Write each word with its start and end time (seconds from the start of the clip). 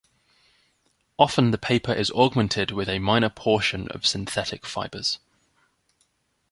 Often 1.19 1.51
the 1.51 1.59
paper 1.59 1.93
is 1.93 2.09
augmented 2.13 2.71
with 2.71 2.89
a 2.89 2.97
minor 2.97 3.29
portion 3.29 3.87
of 3.89 4.07
synthetic 4.07 4.65
fibers. 4.65 5.19